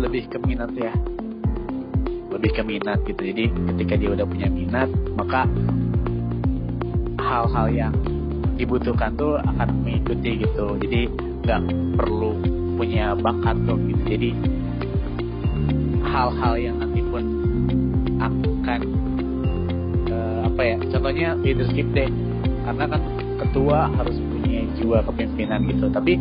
lebih 0.00 0.24
ke 0.32 0.40
minat 0.40 0.72
ya. 0.72 0.96
Lebih 2.32 2.50
ke 2.56 2.62
minat 2.64 3.04
gitu. 3.04 3.20
Jadi 3.20 3.52
ketika 3.52 3.94
dia 4.00 4.10
udah 4.16 4.24
punya 4.24 4.48
minat 4.48 4.88
maka 5.12 5.44
hal-hal 7.20 7.68
yang 7.68 7.94
dibutuhkan 8.56 9.12
tuh 9.20 9.36
akan 9.36 9.84
mengikuti 9.84 10.40
gitu. 10.40 10.80
Jadi 10.80 11.12
nggak 11.44 11.60
perlu 12.00 12.32
punya 12.80 13.12
bakat 13.12 13.60
tuh 13.68 13.76
gitu. 13.92 14.02
Jadi 14.08 14.30
hal-hal 16.08 16.54
yang 16.56 16.76
nanti 16.80 17.04
pun 17.04 17.24
akan 18.16 18.80
uh, 20.08 20.40
apa 20.48 20.62
ya 20.64 20.76
contohnya 20.96 21.28
leadership 21.44 21.84
deh. 21.92 22.08
Karena 22.64 22.84
kan 22.88 23.02
ketua 23.44 23.92
harus 23.92 24.16
punya 24.48 24.64
jiwa 24.80 24.98
kepemimpinan 25.04 25.60
gitu. 25.68 25.86
Tapi 25.92 26.12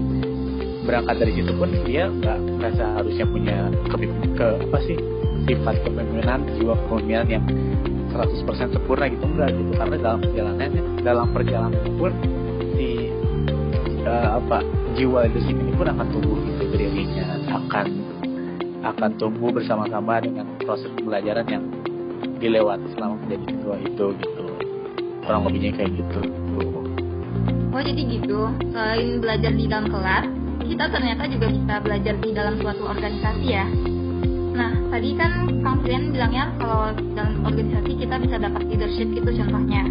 berangkat 0.84 1.16
dari 1.24 1.32
situ 1.40 1.52
pun 1.56 1.70
dia 1.88 2.12
nggak 2.12 2.38
merasa 2.60 2.84
harusnya 3.00 3.26
punya 3.28 3.56
ke, 3.88 3.96
ke 4.36 4.48
apa 4.68 4.78
sih 4.84 4.98
sifat 5.48 5.76
kepemimpinan 5.88 6.40
jiwa 6.60 6.76
kepemimpinan 6.76 7.28
yang 7.32 7.44
100% 8.12 8.76
sempurna 8.76 9.08
gitu. 9.08 9.24
Enggak 9.24 9.56
gitu. 9.56 9.72
Karena 9.80 9.96
dalam 9.96 10.20
perjalanannya 10.20 10.84
dalam 11.08 11.28
perjalanan 11.32 11.84
pun 11.96 12.12
si 12.76 13.08
uh, 14.04 14.30
apa 14.44 14.60
jiwa 15.00 15.24
leadership 15.32 15.56
ini 15.56 15.72
pun 15.72 15.88
akan 15.88 16.08
tumbuh 16.12 16.36
gitu. 16.44 16.64
Beriringnya 16.68 17.48
akan 17.48 17.88
akan 18.84 19.12
tumbuh 19.20 19.56
bersama-sama 19.56 20.20
dengan 20.20 20.52
proses 20.60 20.92
pembelajaran 21.00 21.48
yang 21.48 21.64
dilewati 22.44 22.92
selama 22.92 23.16
menjadi 23.24 23.46
ketua 23.56 23.76
itu 23.80 24.06
gitu. 24.20 24.44
Kurang 25.28 25.44
lebihnya 25.44 25.76
kayak 25.76 25.92
gitu 25.96 26.47
oh 27.74 27.82
jadi 27.82 28.02
gitu. 28.08 28.40
Selain 28.72 29.20
belajar 29.20 29.52
di 29.54 29.66
dalam 29.68 29.88
kelas 29.92 30.26
kita 30.68 30.86
ternyata 30.92 31.24
juga 31.32 31.48
bisa 31.48 31.74
belajar 31.80 32.16
di 32.20 32.30
dalam 32.36 32.56
suatu 32.60 32.84
organisasi 32.92 33.48
ya. 33.48 33.66
Nah 34.58 34.72
tadi 34.92 35.10
kan 35.16 35.32
Kang 35.64 35.80
Frian 35.84 36.12
bilangnya 36.12 36.52
kalau 36.60 36.92
dalam 37.16 37.44
organisasi 37.48 37.92
kita 37.96 38.16
bisa 38.20 38.36
dapat 38.38 38.62
leadership 38.68 39.10
itu 39.16 39.30
contohnya. 39.44 39.84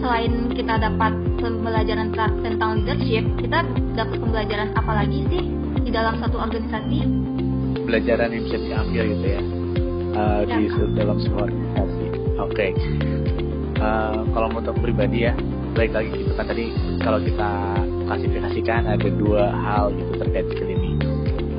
Selain 0.00 0.32
kita 0.56 0.80
dapat 0.80 1.12
pembelajaran 1.40 2.08
tentang 2.16 2.70
leadership 2.84 3.24
kita 3.40 3.64
dapat 3.96 4.16
pembelajaran 4.16 4.68
apa 4.76 4.92
lagi 5.04 5.24
sih 5.28 5.44
di 5.84 5.90
dalam 5.92 6.20
satu 6.20 6.36
organisasi? 6.40 7.00
Pembelajaran 7.80 8.28
yang 8.32 8.42
bisa 8.48 8.58
diambil 8.60 9.02
gitu 9.12 9.26
ya, 9.26 9.42
uh, 10.14 10.40
ya. 10.46 10.56
di 10.56 10.94
dalam 10.96 11.16
sebuah 11.20 11.42
organisasi. 11.48 12.06
Oke. 12.40 12.54
Okay. 12.56 12.70
uh, 13.80 14.22
kalau 14.32 14.48
menurut 14.52 14.78
pribadi 14.80 15.28
ya 15.28 15.32
baik 15.74 15.94
lagi 15.94 16.10
gitu 16.12 16.32
kan 16.34 16.46
tadi 16.50 16.70
kalau 17.00 17.18
kita 17.20 17.50
klasifikasikan 18.06 18.84
ada 18.86 19.08
dua 19.08 19.48
hal 19.50 19.94
gitu 19.96 20.12
terkait 20.20 20.46
skill 20.52 20.68
ini 20.68 20.92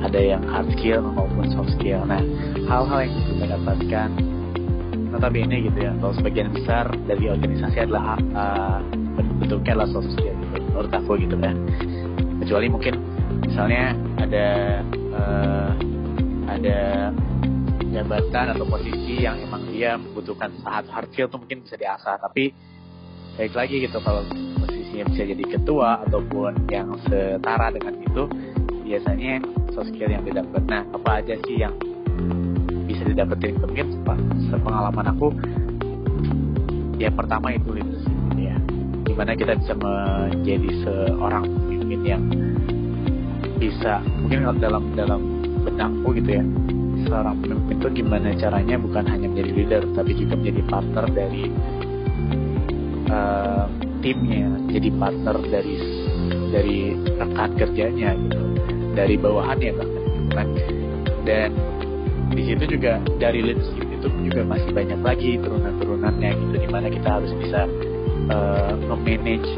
ada 0.02 0.18
yang 0.18 0.42
hard 0.46 0.68
skill 0.74 1.02
maupun 1.14 1.46
soft 1.54 1.70
skill. 1.78 2.02
Nah 2.06 2.22
hal-hal 2.66 2.98
yang 3.06 3.14
kita 3.26 3.44
dapatkan 3.58 4.08
notabene 5.12 5.56
gitu 5.68 5.78
ya 5.78 5.92
kalau 6.00 6.14
sebagian 6.16 6.48
besar 6.54 6.88
dari 7.06 7.28
organisasi 7.28 7.76
adalah 7.84 8.16
uh, 8.34 8.78
bentuknya 9.42 9.76
adalah 9.76 9.90
soft 9.92 10.10
skill 10.14 10.34
gitu 10.34 10.56
menurut 10.70 10.92
aku 10.94 11.12
gitu 11.18 11.36
kan. 11.38 11.56
Kecuali 12.42 12.66
mungkin 12.70 12.94
misalnya 13.46 13.94
ada 14.18 14.48
uh, 15.14 15.70
ada 16.50 16.78
jabatan 17.92 18.46
atau 18.56 18.64
posisi 18.66 19.20
yang 19.20 19.36
emang 19.42 19.68
dia 19.68 20.00
membutuhkan 20.00 20.48
saat 20.64 20.88
hard 20.88 21.08
skill 21.12 21.28
tuh 21.28 21.38
mungkin 21.38 21.62
bisa 21.64 21.76
diasah. 21.76 22.18
Tapi 22.18 22.52
baik 23.36 23.52
lagi 23.56 23.84
gitu 23.84 23.96
kalau 24.02 24.24
posisinya 24.92 25.08
bisa 25.08 25.22
jadi 25.24 25.44
ketua 25.56 25.88
ataupun 26.04 26.52
yang 26.68 26.88
setara 27.08 27.72
dengan 27.72 27.94
itu 28.04 28.22
biasanya 28.84 29.40
soft 29.72 29.88
skill 29.88 30.12
yang 30.12 30.20
didapat. 30.20 30.62
Nah 30.68 30.84
apa 30.92 31.24
aja 31.24 31.34
sih 31.48 31.64
yang 31.64 31.72
bisa 32.84 33.08
didapetin 33.08 33.56
mungkin 33.56 33.88
sepengalaman 34.52 35.16
aku 35.16 35.32
ya 37.00 37.08
pertama 37.08 37.56
itu 37.56 37.72
leadership 37.72 38.12
ya. 38.36 38.56
Gimana 39.08 39.32
kita 39.32 39.56
bisa 39.56 39.72
menjadi 39.80 40.70
seorang 40.84 41.44
pemimpin 41.48 42.00
yang 42.04 42.22
bisa 43.56 44.04
mungkin 44.20 44.44
dalam 44.60 44.92
dalam 44.92 45.20
benakku 45.64 46.12
gitu 46.20 46.36
ya 46.36 46.44
seorang 47.08 47.40
pemimpin 47.40 47.80
itu 47.80 47.88
gimana 48.02 48.34
caranya 48.36 48.76
bukan 48.76 49.08
hanya 49.08 49.26
menjadi 49.30 49.50
leader 49.56 49.82
tapi 49.96 50.12
juga 50.18 50.34
menjadi 50.36 50.60
partner 50.66 51.04
dari 51.14 51.44
uh, 53.08 53.66
timnya 54.02 54.50
jadi 54.68 54.88
partner 54.98 55.36
dari 55.48 55.76
dari 56.52 56.78
rekan 57.16 57.50
kerjanya 57.56 58.10
gitu. 58.18 58.42
Dari 58.92 59.14
bawahannya 59.16 59.70
bahkan 59.72 60.02
kan. 60.36 60.48
Dan 61.24 61.50
di 62.34 62.42
situ 62.44 62.76
juga 62.76 63.00
dari 63.16 63.40
leadership 63.40 63.88
itu 63.88 64.08
juga 64.26 64.42
masih 64.44 64.70
banyak 64.74 65.00
lagi 65.00 65.30
turunan-turunannya 65.40 66.30
gitu 66.34 66.54
di 66.60 66.68
mana 66.68 66.90
kita 66.90 67.08
harus 67.08 67.32
bisa 67.40 67.64
uh, 68.28 68.74
manage 69.00 69.48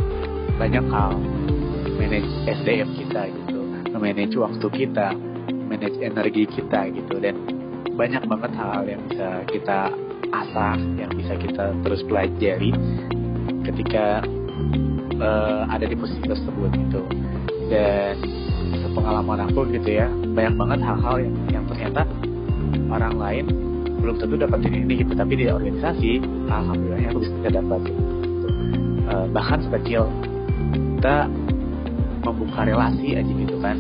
banyak 0.61 0.85
hal. 0.93 1.19
Manage 1.99 2.31
SDM 2.47 2.95
kita 3.01 3.33
gitu 3.33 3.55
manage 4.05 4.37
waktu 4.37 4.67
kita 4.69 5.17
manage 5.71 5.97
energi 6.05 6.45
kita 6.45 6.93
gitu. 6.93 7.17
Dan 7.23 7.35
banyak 7.95 8.27
banget 8.27 8.53
-hal 8.59 8.85
yang 8.85 9.03
bisa 9.09 9.29
kita 9.49 9.89
asah 10.35 10.77
yang 10.99 11.13
bisa 11.15 11.39
kita 11.39 11.73
terus 11.87 12.03
pelajari 12.11 12.75
ketika 13.65 14.21
uh, 15.19 15.65
ada 15.69 15.85
di 15.89 15.97
posisi 15.97 16.23
tersebut 16.23 16.71
gitu. 16.77 17.03
Dan 17.73 18.21
sepengalaman 18.85 19.49
aku 19.49 19.65
gitu 19.73 20.05
ya 20.05 20.07
banyak 20.37 20.55
banget 20.55 20.81
hal-hal 20.85 21.17
yang 21.25 21.35
yang 21.51 21.65
ternyata 21.65 22.03
orang 22.93 23.15
lain 23.17 23.45
belum 24.05 24.21
tentu 24.21 24.37
dapetin 24.37 24.85
ini 24.85 25.01
gitu. 25.01 25.13
Tapi 25.17 25.33
di 25.41 25.45
organisasi 25.49 26.11
alhamdulillahnya 26.53 27.09
aku 27.11 27.21
bisa 27.25 27.49
dapat 27.51 27.81
gitu. 27.89 28.03
uh, 29.09 29.27
bahkan 29.33 29.59
sekecil 29.65 30.09
kita 31.01 31.29
membuka 32.25 32.61
relasi 32.69 33.17
aja 33.17 33.33
gitu 33.33 33.57
kan. 33.65 33.77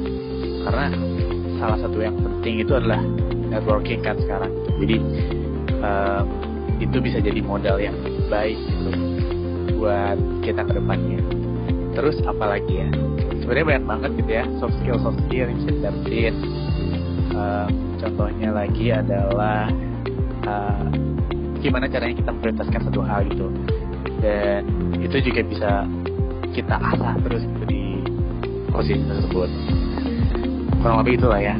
Karena 0.64 0.85
salah 1.61 1.79
satu 1.81 2.00
yang 2.00 2.17
penting 2.17 2.64
itu 2.64 2.73
adalah 2.73 3.00
networking 3.53 4.00
kan 4.00 4.17
sekarang. 4.17 4.53
Jadi 4.81 4.97
uh, 5.85 6.25
itu 6.81 6.97
bisa 6.99 7.23
jadi 7.23 7.41
modal 7.45 7.79
yang 7.79 7.95
baik 8.26 8.59
gitu 8.59 9.13
buat 9.85 10.17
kita 10.41 10.64
ke 10.64 10.73
depannya. 10.81 11.21
Terus 11.93 12.17
apalagi 12.25 12.73
ya? 12.73 12.88
Sebenarnya 13.45 13.67
banyak 13.69 13.85
banget 13.85 14.11
gitu 14.25 14.31
ya 14.33 14.45
soft 14.57 14.73
skill 14.81 14.97
soft 15.05 15.21
skill 15.29 15.45
yang 15.45 15.57
bisa 15.61 15.71
didapetin. 15.76 16.35
Uh, 17.37 17.69
contohnya 18.00 18.49
lagi 18.57 18.87
adalah 18.88 19.69
uh, 20.49 20.88
gimana 21.61 21.85
caranya 21.93 22.17
kita 22.17 22.31
memprioritaskan 22.33 22.81
satu 22.88 23.00
hal 23.05 23.21
gitu. 23.29 23.53
Dan 24.25 24.64
itu 25.05 25.17
juga 25.21 25.41
bisa 25.45 25.71
kita 26.57 26.81
asah 26.81 27.14
terus 27.29 27.45
gitu 27.45 27.64
di 27.69 27.85
posisi 28.73 29.05
tersebut. 29.05 29.50
Kurang 30.81 31.05
lebih 31.05 31.21
itulah 31.21 31.41
ya. 31.45 31.57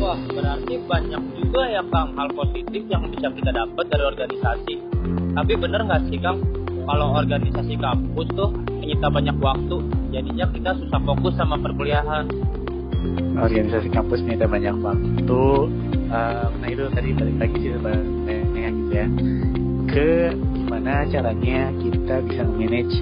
Wah, 0.00 0.16
berarti 0.32 0.80
banyak 0.88 1.22
juga 1.36 1.60
ya 1.68 1.82
Kang 1.92 2.16
hal 2.16 2.28
positif 2.32 2.82
yang 2.88 3.04
bisa 3.12 3.28
kita 3.28 3.50
dapat 3.52 3.84
dari 3.92 4.04
organisasi. 4.08 4.74
Tapi 5.36 5.52
bener 5.60 5.80
nggak 5.84 6.02
sih 6.08 6.18
Kang, 6.24 6.40
kalau 6.84 7.16
organisasi 7.16 7.74
kampus 7.80 8.28
tuh 8.36 8.50
menyita 8.80 9.08
banyak 9.08 9.36
waktu 9.40 9.76
jadinya 10.12 10.46
kita 10.52 10.70
susah 10.84 11.00
fokus 11.00 11.32
sama 11.40 11.56
perkuliahan. 11.60 12.28
Organisasi 13.34 13.88
kampus 13.92 14.20
menyita 14.24 14.46
banyak 14.48 14.76
waktu. 14.84 15.44
Uh, 16.12 16.46
nah 16.60 16.68
itu 16.68 16.84
tadi 16.92 17.10
balik 17.16 17.36
lagi 17.40 17.56
sih 17.58 17.70
sebenarnya 17.72 18.68
gitu 18.70 18.92
ya. 18.92 19.06
Ke 19.88 20.10
gimana 20.36 21.08
caranya 21.08 21.60
kita 21.80 22.14
bisa 22.28 22.42
manage 22.46 22.94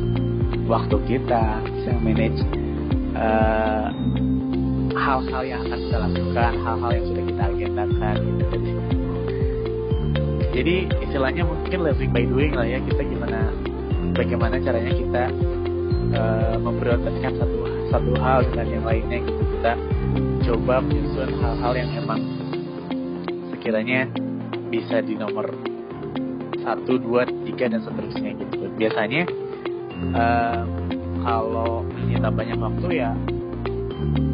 waktu 0.70 0.96
kita 1.10 1.44
bisa 1.66 1.92
manage 2.00 2.40
uh, 3.18 3.90
hal-hal 4.94 5.42
yang 5.42 5.60
akan 5.66 5.78
kita 5.78 5.96
lakukan 5.98 6.52
hal-hal 6.62 6.90
yang 6.94 7.06
sudah 7.10 7.24
kita 7.26 7.42
agendakan 7.50 8.14
gitu. 8.22 8.46
Jadi 10.52 10.76
istilahnya 11.00 11.42
mungkin 11.48 11.78
living 11.80 12.10
by 12.12 12.24
doing 12.28 12.52
lah 12.52 12.66
ya 12.68 12.78
kita 12.84 13.02
gimana 13.08 13.61
bagaimana 14.12 14.60
caranya 14.60 14.92
kita 14.92 15.24
uh, 16.16 16.56
memprioritaskan 16.60 17.32
satu 17.40 17.58
satu 17.92 18.12
hal 18.20 18.38
dengan 18.48 18.66
yang 18.68 18.84
lainnya 18.84 19.18
gitu. 19.24 19.42
Kita 19.58 19.72
coba 20.48 20.74
menyusun 20.84 21.30
hal-hal 21.40 21.72
yang 21.76 21.90
emang 21.96 22.20
sekiranya 23.52 24.08
bisa 24.72 25.04
di 25.04 25.14
nomor 25.16 25.52
satu 26.62 26.96
dua 27.00 27.26
tiga 27.48 27.68
dan 27.72 27.80
seterusnya 27.84 28.30
gitu. 28.36 28.68
Biasanya 28.76 29.22
uh, 30.16 30.62
kalau 31.22 31.84
menyita 31.86 32.28
banyak 32.32 32.58
waktu 32.58 32.88
ya 33.02 33.10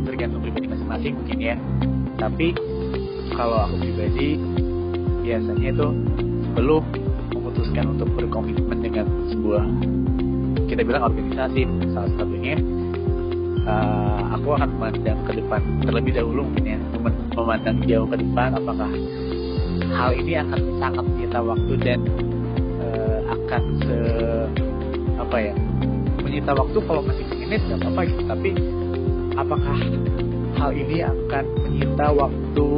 tergantung 0.06 0.40
pribadi 0.42 0.66
masing-masing 0.70 1.12
mungkin 1.18 1.38
ya. 1.38 1.56
Tapi 2.18 2.54
kalau 3.34 3.68
aku 3.68 3.74
pribadi 3.78 4.40
biasanya 5.22 5.68
itu 5.70 5.88
sebelum 6.48 6.82
memutuskan 7.36 7.84
untuk 7.94 8.08
berkomitmen 8.16 8.77
dengan 8.88 9.06
sebuah 9.28 9.64
kita 10.72 10.80
bilang 10.80 11.12
organisasi 11.12 11.60
salah 11.92 12.12
satunya. 12.16 12.56
Uh, 13.68 14.32
aku 14.32 14.56
akan 14.56 14.80
memandang 14.80 15.20
ke 15.28 15.32
depan 15.44 15.60
terlebih 15.84 16.16
dahulu 16.16 16.48
mungkin 16.48 16.64
ya 16.72 16.78
memandang 17.36 17.84
jauh 17.84 18.08
ke 18.08 18.16
depan 18.16 18.56
apakah 18.56 18.88
hal 19.92 20.10
ini 20.16 20.40
akan 20.40 20.60
sangat 20.80 21.04
menyita 21.04 21.38
waktu 21.44 21.72
dan 21.84 22.00
uh, 22.80 23.20
akan 23.28 23.62
se 23.84 23.98
apa 25.20 25.36
ya 25.36 25.54
menyita 26.24 26.56
waktu 26.56 26.78
kalau 26.80 27.02
masih 27.04 27.24
menit 27.36 27.60
nggak 27.68 27.78
apa-apa 27.84 28.00
gitu. 28.08 28.22
Tapi 28.24 28.50
apakah 29.36 29.78
hal 30.56 30.70
ini 30.72 30.96
akan 31.04 31.44
menyita 31.68 32.06
waktu 32.16 32.68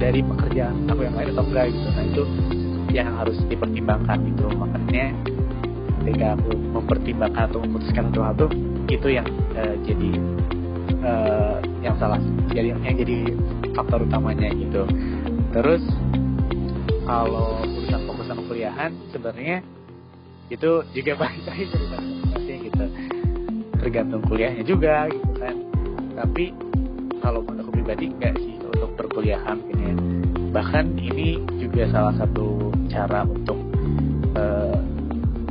dari 0.00 0.20
pekerjaan 0.24 0.88
aku 0.88 1.00
yang 1.04 1.12
lain 1.12 1.28
atau 1.36 1.44
enggak 1.44 1.64
gitu. 1.76 1.88
Nah 1.92 2.04
itu 2.08 2.24
yang 2.90 3.16
harus 3.16 3.38
dipertimbangkan 3.46 4.18
gitu. 4.34 4.46
Makanya 4.54 5.14
ketika 6.02 6.34
aku 6.36 6.50
mempertimbangkan 6.56 7.42
atau 7.50 7.60
memutuskan 7.62 8.10
satu 8.10 8.20
hal 8.24 8.34
tuh 8.34 8.50
itu 8.90 9.08
yang 9.08 9.26
uh, 9.54 9.74
jadi 9.86 10.10
uh, 11.04 11.56
yang 11.80 11.94
salah 12.00 12.18
jadi 12.50 12.74
yang 12.74 12.96
jadi 12.98 13.18
faktor 13.74 14.04
utamanya 14.04 14.50
gitu. 14.54 14.82
Terus 15.54 15.82
kalau 17.06 17.62
urusan 17.64 18.00
fokus 18.06 18.26
sama 18.26 18.42
kuliahan 18.46 18.90
sebenarnya 19.10 19.62
itu 20.50 20.70
juga 20.94 21.12
balik 21.20 21.44
lagi 21.46 22.54
gitu. 22.66 22.84
Tergantung 23.80 24.22
kuliahnya 24.26 24.64
juga 24.66 25.08
gitu 25.08 25.32
kan. 25.38 25.56
Tapi 26.18 26.52
kalau 27.20 27.44
aku 27.44 27.70
pribadi 27.72 28.12
enggak 28.12 28.34
sih 28.40 28.56
untuk 28.60 28.92
perkuliahan 28.96 29.56
ini 29.72 29.84
ya 29.84 30.09
bahkan 30.50 30.94
ini 30.98 31.38
juga 31.62 31.86
salah 31.90 32.14
satu 32.18 32.74
cara 32.90 33.22
untuk 33.22 33.58
uh, 34.34 34.78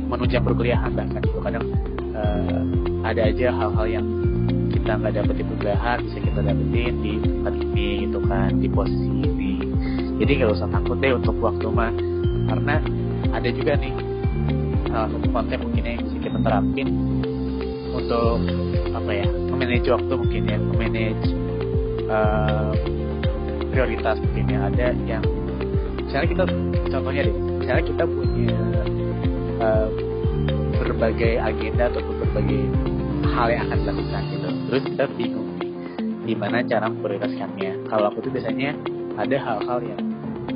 menunjang 0.06 0.44
perkuliahan 0.44 0.92
bahkan. 0.92 1.20
Itu 1.24 1.40
kadang 1.40 1.64
uh, 2.12 2.62
ada 3.04 3.20
aja 3.32 3.48
hal-hal 3.52 3.86
yang 3.88 4.06
kita 4.70 4.96
nggak 4.96 5.14
dapet 5.16 5.34
di 5.40 5.44
perkuliahan 5.44 5.98
bisa 6.04 6.18
kita 6.20 6.40
dapetin 6.44 6.94
di 7.00 7.12
tempat 7.20 7.54
ini 7.56 7.88
gitu 8.06 8.18
kan 8.28 8.50
di 8.60 8.68
posisi 8.68 9.08
ini. 9.24 9.52
Jadi 10.20 10.30
nggak 10.40 10.52
usah 10.52 10.68
takut 10.68 10.96
deh 11.00 11.16
untuk 11.16 11.36
waktu 11.40 11.66
mah. 11.72 11.92
Karena 12.50 12.76
ada 13.30 13.48
juga 13.48 13.78
nih 13.78 13.94
salah 14.90 15.08
satu 15.08 15.28
konsep 15.30 15.58
mungkin 15.62 15.82
yang 15.86 15.98
bisa 16.02 16.16
kita 16.18 16.38
terapin 16.42 16.88
untuk 17.94 18.42
apa 18.90 19.10
ya 19.10 19.26
memanage 19.48 19.88
waktu 19.88 20.12
mungkin 20.18 20.42
ya 20.50 20.58
memanage 20.58 21.26
uh, 22.10 22.74
prioritas 23.70 24.18
mungkin 24.20 24.58
ada 24.58 24.86
yang 25.06 25.24
misalnya 26.04 26.28
kita 26.28 26.44
contohnya 26.90 27.22
deh 27.26 27.36
misalnya 27.62 27.84
kita 27.86 28.04
punya 28.04 28.58
uh, 29.62 29.88
berbagai 30.80 31.38
agenda 31.38 31.92
atau 31.92 32.00
berbagai 32.02 32.62
hal 33.30 33.48
yang 33.52 33.62
akan 33.68 33.78
dilakukan 33.84 34.22
gitu. 34.32 34.48
Terus 34.68 34.82
kita 34.90 35.04
bingung 35.14 35.50
gimana 36.24 36.64
cara 36.64 36.86
memprioritaskannya. 36.88 37.70
Kalau 37.88 38.04
aku 38.10 38.18
tuh 38.24 38.32
biasanya 38.32 38.74
ada 39.20 39.36
hal-hal 39.36 39.78
yang 39.84 40.02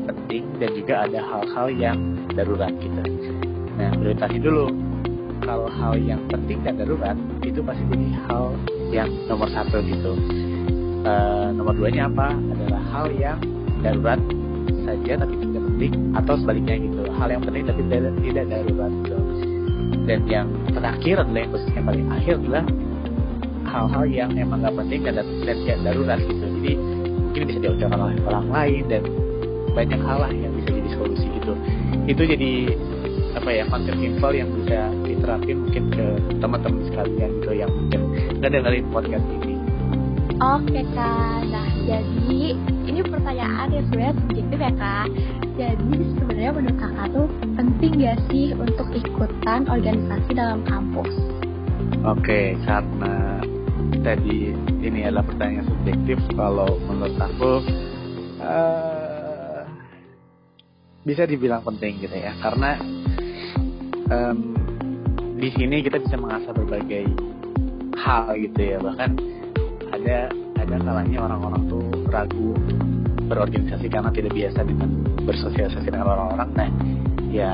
penting 0.04 0.44
dan 0.58 0.70
juga 0.72 0.94
ada 1.04 1.20
hal-hal 1.20 1.66
yang 1.72 1.98
darurat 2.32 2.72
gitu. 2.80 3.00
Nah 3.76 3.90
prioritasnya 3.94 4.40
dulu. 4.40 4.66
Kalau 5.44 5.68
hal 5.68 6.00
yang 6.00 6.24
penting 6.32 6.64
dan 6.64 6.80
darurat 6.80 7.16
itu 7.44 7.60
pasti 7.60 7.84
jadi 7.92 8.08
hal 8.26 8.56
yang 8.88 9.10
nomor 9.28 9.48
satu 9.52 9.84
gitu. 9.84 10.16
Uh, 11.04 11.52
nomor 11.52 11.76
duanya 11.76 12.08
apa 12.08 12.32
hal 12.94 13.10
yang 13.18 13.38
darurat 13.82 14.22
saja 14.86 15.12
tapi 15.18 15.34
tidak 15.42 15.62
penting 15.66 15.92
atau 16.14 16.34
sebaliknya 16.38 16.74
gitu. 16.78 17.02
Hal 17.18 17.28
yang 17.34 17.42
penting 17.42 17.62
tapi 17.66 17.82
tidak, 17.90 18.46
darurat 18.46 18.92
gitu. 19.02 19.18
Dan 20.04 20.20
yang 20.30 20.46
terakhir 20.70 21.14
adalah 21.26 21.40
yang 21.42 21.50
posisi 21.50 21.74
yang 21.74 21.86
paling 21.90 22.06
akhir 22.12 22.34
adalah 22.38 22.64
hal-hal 23.64 24.04
yang 24.06 24.30
emang 24.38 24.62
gak 24.62 24.76
penting 24.78 25.00
dan, 25.02 25.14
dan 25.18 25.56
tidak 25.66 25.78
darurat 25.82 26.20
gitu. 26.22 26.44
Jadi 26.62 26.72
mungkin 27.18 27.42
bisa 27.50 27.58
diucapkan 27.58 27.98
oleh 27.98 28.16
orang 28.30 28.46
lain 28.46 28.82
dan 28.86 29.02
banyak 29.74 30.00
hal 30.06 30.18
lah 30.22 30.30
yang 30.30 30.52
bisa 30.54 30.68
jadi 30.70 30.90
solusi 30.94 31.26
gitu. 31.42 31.52
Itu 32.06 32.22
jadi 32.22 32.52
apa 33.34 33.50
ya 33.50 33.66
konsep 33.66 33.98
simpel 33.98 34.30
yang 34.30 34.48
bisa 34.54 34.78
diterapin 35.02 35.56
mungkin 35.66 35.84
ke 35.90 36.06
teman-teman 36.38 36.82
sekalian 36.86 37.30
gitu 37.42 37.50
yang 37.50 37.70
mungkin 37.74 38.00
nggak 38.38 38.50
dengerin 38.54 38.86
podcast 38.94 39.26
ini. 39.42 39.54
Oke 40.38 40.80
kak, 40.94 41.42
jadi 41.84 42.56
ini 42.88 43.00
pertanyaan 43.04 43.68
yang 43.72 43.84
sebenarnya 43.88 44.14
subjektif 44.24 44.58
ya 44.58 44.72
kak. 44.74 45.06
Jadi 45.54 45.96
sebenarnya 46.18 46.52
menurut 46.56 46.78
kakak 46.80 47.06
tuh 47.14 47.26
penting 47.54 47.92
gak 48.02 48.18
sih 48.32 48.46
untuk 48.56 48.88
ikutan 48.90 49.60
organisasi 49.70 50.30
dalam 50.34 50.60
kampus? 50.66 51.12
Oke, 52.04 52.58
karena 52.64 53.40
tadi 54.02 54.52
ini 54.82 55.00
adalah 55.06 55.24
pertanyaan 55.24 55.68
subjektif, 55.68 56.18
kalau 56.34 56.68
menurut 56.84 57.16
aku 57.16 57.52
uh, 58.42 59.62
bisa 61.06 61.24
dibilang 61.24 61.62
penting 61.64 62.02
gitu 62.02 62.16
ya, 62.16 62.32
karena 62.42 62.76
um, 64.10 64.56
di 65.38 65.48
sini 65.54 65.84
kita 65.84 66.00
bisa 66.00 66.16
mengasah 66.16 66.52
berbagai 66.52 67.04
hal 68.00 68.36
gitu 68.36 68.60
ya 68.74 68.78
bahkan 68.82 69.16
ada 69.92 70.28
ada 70.64 70.80
kalanya 70.80 71.18
orang-orang 71.28 71.62
tuh 71.68 71.84
ragu 72.08 72.56
berorganisasi 73.28 73.86
karena 73.92 74.08
tidak 74.12 74.32
biasa 74.32 74.60
dengan 74.64 74.88
bersosialisasi 75.24 75.88
dengan 75.92 76.08
orang-orang. 76.08 76.48
Nah 76.56 76.68
ya 77.28 77.52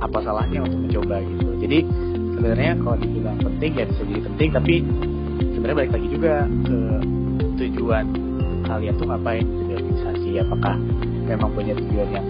apa 0.00 0.18
salahnya 0.24 0.64
untuk 0.64 0.80
mencoba 0.88 1.20
gitu? 1.24 1.48
Jadi 1.60 1.78
sebenarnya 2.36 2.72
kalau 2.80 2.96
dibilang 2.96 3.38
penting 3.40 3.72
ya 3.76 3.84
bisa 3.84 4.02
jadi 4.08 4.22
penting 4.32 4.48
tapi 4.56 4.74
sebenarnya 5.52 5.76
balik 5.76 5.92
lagi 5.92 6.08
juga 6.08 6.34
ke 6.64 6.78
tujuan 7.58 8.06
kalian 8.64 8.94
tuh 8.96 9.06
ngapain 9.08 9.44
di 9.44 9.72
organisasi? 9.76 10.30
Apakah 10.40 10.74
memang 11.28 11.50
punya 11.52 11.72
tujuan 11.76 12.08
yang 12.08 12.26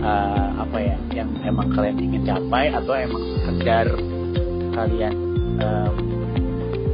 uh, 0.00 0.48
apa 0.64 0.76
ya 0.80 0.96
yang 1.12 1.28
emang 1.44 1.68
kalian 1.72 1.96
ingin 2.00 2.22
capai 2.24 2.72
atau 2.72 2.92
emang 2.96 3.22
sekedar 3.44 3.86
kalian 4.72 5.14
um, 5.60 5.94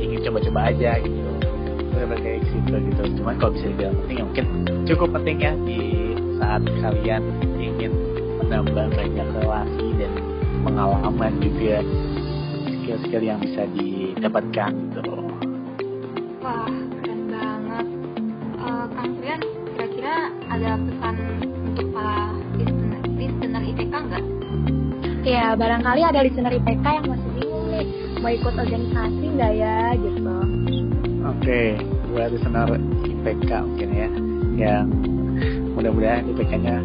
ingin 0.02 0.18
coba-coba 0.26 0.74
aja 0.74 0.98
gitu 0.98 1.19
berbagai 2.00 2.40
situ 2.48 2.74
gitu 2.88 3.02
cuman 3.20 3.34
kalau 3.36 3.52
bisa 3.52 3.66
dibilang 3.68 3.96
penting 4.00 4.16
ya 4.16 4.24
mungkin 4.24 4.46
cukup 4.88 5.08
penting 5.20 5.36
ya 5.36 5.52
di 5.68 5.80
saat 6.40 6.62
kalian 6.64 7.22
ingin 7.60 7.92
menambah 8.40 8.86
banyak 8.96 9.28
relasi 9.36 9.86
dan 10.00 10.12
pengalaman 10.64 11.32
juga 11.44 11.76
skill-skill 12.64 13.24
yang 13.24 13.38
bisa 13.44 13.68
didapatkan 13.76 14.72
gitu 14.72 15.14
wah 16.40 16.72
keren 17.04 17.20
banget 17.28 17.86
uh, 18.64 18.86
kang 18.96 19.12
Trian 19.20 19.40
kira-kira 19.76 20.16
ada 20.48 20.70
pesan 20.80 21.14
untuk 21.68 21.86
para 21.92 22.40
listener 23.20 23.62
IPK 23.64 23.94
nggak? 23.94 24.24
Ya, 25.20 25.52
barangkali 25.52 26.00
ada 26.00 26.20
listener 26.24 26.52
IPK 26.56 26.86
yang 26.86 27.06
masih 27.06 27.30
bingung 27.36 27.66
nih, 27.68 27.86
mau 28.24 28.32
ikut 28.32 28.54
organisasi 28.56 29.24
nggak 29.36 29.52
ya, 29.56 29.78
gitu. 30.00 30.36
Oke, 31.20 31.44
okay, 31.44 31.68
buat 32.10 32.34
listener 32.34 32.68
IPK 33.06 33.50
mungkin 33.64 33.88
ya, 33.94 34.08
yang 34.58 34.86
mudah-mudahan 35.74 36.26
IPK-nya 36.34 36.76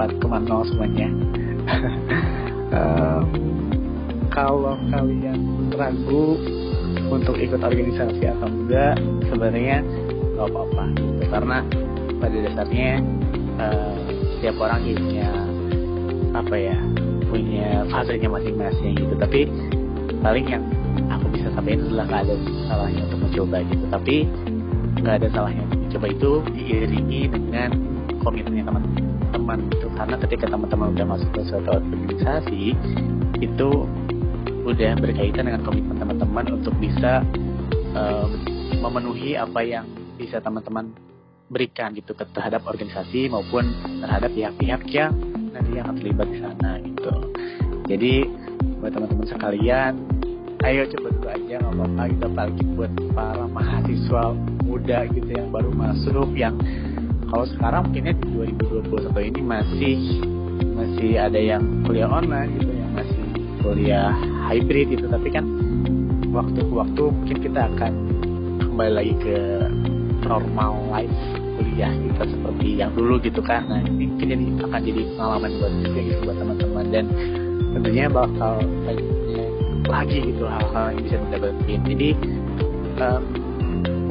4,0 0.00 0.70
semuanya. 0.72 1.08
um, 2.76 3.24
kalau 4.32 4.78
kalian 4.88 5.70
ragu 5.76 6.38
untuk 7.12 7.36
ikut 7.36 7.60
organisasi 7.60 8.24
atau 8.30 8.48
enggak, 8.48 8.96
sebenarnya 9.28 9.84
nggak 10.34 10.48
apa-apa. 10.48 10.84
Karena 11.28 11.58
pada 12.18 12.36
dasarnya 12.48 12.90
uh, 13.60 13.96
setiap 14.38 14.56
orang 14.56 14.80
punya 14.96 15.28
apa 16.30 16.56
ya 16.56 16.78
punya 17.30 17.86
fasenya 17.90 18.28
masing-masing 18.30 18.94
gitu 18.98 19.14
tapi 19.18 19.46
paling 20.22 20.46
yang 20.46 20.64
bisa 21.60 21.76
sampaikan 21.76 21.80
adalah 21.86 22.04
nggak 22.08 22.22
ada 22.24 22.34
salahnya 22.68 23.02
untuk 23.06 23.20
mencoba 23.20 23.56
gitu. 23.68 23.84
Tapi 23.92 24.16
nggak 25.00 25.14
ada 25.20 25.28
salahnya. 25.32 25.64
Mencoba 25.68 26.06
itu 26.08 26.30
diiringi 26.56 27.20
dengan 27.28 27.70
komitmennya 28.20 28.64
teman-teman 28.68 29.58
itu 29.72 29.86
karena 29.96 30.16
ketika 30.28 30.44
teman-teman 30.48 30.86
udah 30.96 31.06
masuk 31.16 31.30
ke 31.32 31.40
suatu 31.48 31.68
organisasi 31.80 32.62
itu 33.40 33.70
udah 34.60 34.92
berkaitan 35.00 35.48
dengan 35.48 35.62
komitmen 35.64 35.96
teman-teman 35.96 36.44
untuk 36.60 36.74
bisa 36.76 37.24
um, 37.96 38.28
memenuhi 38.80 39.40
apa 39.40 39.60
yang 39.64 39.88
bisa 40.20 40.36
teman-teman 40.44 40.92
berikan 41.50 41.96
gitu 41.96 42.12
terhadap 42.14 42.62
organisasi 42.68 43.32
maupun 43.32 43.72
terhadap 44.04 44.30
pihak-pihak 44.36 44.82
yang 44.92 45.12
nanti 45.50 45.70
yang 45.80 45.90
terlibat 45.96 46.28
di 46.30 46.38
sana 46.38 46.78
gitu. 46.78 47.12
Jadi 47.90 48.14
buat 48.78 48.94
teman-teman 48.94 49.26
sekalian, 49.26 49.92
ayo 50.60 50.84
coba 50.92 51.08
dulu 51.16 51.28
aja 51.32 51.54
nggak 51.56 51.72
apa-apa. 51.72 52.02
Kita 52.12 52.26
apalagi 52.28 52.62
buat 52.76 52.92
para 53.16 53.44
mahasiswa 53.48 54.22
muda 54.64 54.98
gitu 55.08 55.30
yang 55.32 55.48
baru 55.48 55.70
masuk 55.72 56.28
yang 56.36 56.54
kalau 57.30 57.46
sekarang 57.46 57.88
mungkinnya 57.88 58.14
di 58.18 58.26
2021 58.60 59.30
ini 59.30 59.40
masih 59.40 59.96
masih 60.76 61.10
ada 61.16 61.40
yang 61.40 61.62
kuliah 61.86 62.10
online 62.10 62.58
gitu 62.60 62.72
yang 62.74 62.92
masih 62.92 63.24
kuliah 63.64 64.12
hybrid 64.52 64.86
gitu. 64.92 65.06
Tapi 65.08 65.28
kan 65.32 65.44
waktu 66.30 66.60
ke 66.60 66.74
waktu 66.74 67.02
mungkin 67.08 67.36
kita 67.40 67.60
akan 67.74 67.92
kembali 68.60 68.92
lagi 68.92 69.14
ke 69.22 69.36
normal 70.28 70.72
life 70.92 71.18
kuliah 71.56 71.92
kita 71.92 72.24
seperti 72.36 72.66
yang 72.76 72.92
dulu 72.92 73.16
gitu 73.24 73.40
kan. 73.40 73.64
Nah 73.64 73.80
ini 73.80 74.12
mungkin 74.12 74.26
jadi 74.28 74.44
akan 74.68 74.80
jadi 74.84 75.02
pengalaman 75.16 75.50
buat 75.56 75.72
juga 75.88 76.00
gitu 76.04 76.20
buat 76.28 76.36
teman-teman. 76.36 76.84
Dan 76.92 77.04
tentunya 77.70 78.04
bakal 78.10 78.60
lagi 79.90 80.18
gitu 80.22 80.44
hal-hal 80.46 80.94
yang 80.94 81.02
bisa 81.04 81.16
kita 81.18 81.36
dapetin 81.36 81.80
jadi 81.84 82.08
um, 83.02 83.22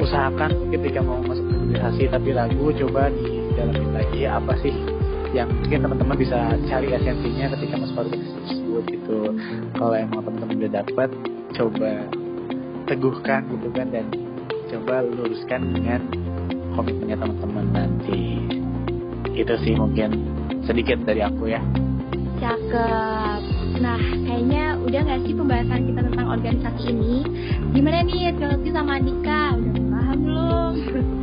usahakan 0.00 0.50
ketika 0.72 1.00
mau 1.04 1.20
masuk 1.24 1.44
organisasi 1.44 2.02
tapi 2.08 2.28
ragu 2.32 2.72
coba 2.72 3.12
di 3.12 3.52
dalamin 3.56 3.90
lagi 3.92 4.20
apa 4.24 4.52
sih 4.64 4.74
yang 5.30 5.46
mungkin 5.46 5.86
teman-teman 5.86 6.16
bisa 6.18 6.38
cari 6.66 6.88
esensinya 6.90 7.46
ketika 7.54 7.74
masuk 7.78 7.96
organisasi 8.02 8.38
tersebut 8.50 8.84
gitu. 8.90 9.18
Kalau 9.78 9.94
emang 9.94 10.20
teman-teman 10.26 10.56
udah 10.58 10.72
dapat 10.82 11.10
coba 11.54 11.90
teguhkan 12.90 13.40
gitu 13.54 13.68
kan 13.70 13.86
dan 13.94 14.06
coba 14.70 15.06
luruskan 15.06 15.60
dengan 15.74 16.00
komitmennya 16.74 17.16
teman-teman 17.22 17.66
nanti. 17.70 18.42
Itu 19.38 19.54
sih 19.62 19.78
mungkin 19.78 20.18
sedikit 20.66 20.98
dari 21.06 21.22
aku 21.22 21.46
ya. 21.46 21.62
Cakep. 22.42 23.39
Nah, 23.78 24.00
kayaknya 24.26 24.74
udah 24.82 25.00
gak 25.06 25.20
sih 25.22 25.32
pembahasan 25.38 25.80
kita 25.86 26.00
tentang 26.10 26.26
organisasi 26.34 26.82
ini? 26.90 27.22
Gimana 27.70 28.02
nih, 28.02 28.34
Chelsea 28.34 28.74
sama 28.74 28.98
Andika? 28.98 29.54
Udah 29.54 29.84
paham 29.94 30.18
belum? 30.26 30.72